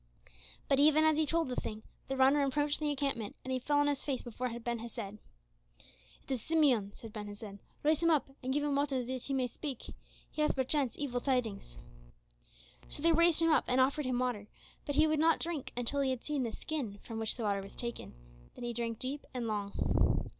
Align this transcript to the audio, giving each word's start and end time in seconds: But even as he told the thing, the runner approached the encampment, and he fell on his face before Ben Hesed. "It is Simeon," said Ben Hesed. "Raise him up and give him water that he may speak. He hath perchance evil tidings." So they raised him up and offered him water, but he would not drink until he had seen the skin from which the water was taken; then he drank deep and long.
But 0.67 0.79
even 0.79 1.03
as 1.03 1.15
he 1.15 1.27
told 1.27 1.47
the 1.47 1.55
thing, 1.55 1.83
the 2.07 2.17
runner 2.17 2.41
approached 2.43 2.79
the 2.79 2.89
encampment, 2.89 3.35
and 3.45 3.51
he 3.51 3.59
fell 3.59 3.77
on 3.77 3.85
his 3.85 4.03
face 4.03 4.23
before 4.23 4.49
Ben 4.59 4.79
Hesed. 4.79 5.19
"It 6.23 6.31
is 6.31 6.41
Simeon," 6.41 6.91
said 6.95 7.13
Ben 7.13 7.27
Hesed. 7.27 7.59
"Raise 7.83 8.01
him 8.01 8.09
up 8.09 8.27
and 8.41 8.51
give 8.51 8.63
him 8.63 8.75
water 8.77 9.03
that 9.03 9.21
he 9.21 9.33
may 9.35 9.45
speak. 9.45 9.93
He 10.31 10.41
hath 10.41 10.55
perchance 10.55 10.97
evil 10.97 11.21
tidings." 11.21 11.77
So 12.87 13.03
they 13.03 13.11
raised 13.11 13.43
him 13.43 13.51
up 13.51 13.65
and 13.67 13.79
offered 13.79 14.07
him 14.07 14.17
water, 14.17 14.47
but 14.87 14.95
he 14.95 15.05
would 15.05 15.19
not 15.19 15.39
drink 15.39 15.71
until 15.77 16.01
he 16.01 16.09
had 16.09 16.25
seen 16.25 16.41
the 16.41 16.51
skin 16.51 16.97
from 17.03 17.19
which 17.19 17.35
the 17.35 17.43
water 17.43 17.61
was 17.61 17.75
taken; 17.75 18.15
then 18.55 18.63
he 18.63 18.73
drank 18.73 18.97
deep 18.97 19.27
and 19.35 19.45
long. 19.47 19.71